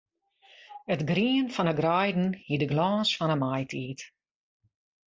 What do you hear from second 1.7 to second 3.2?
'e greiden hie de glâns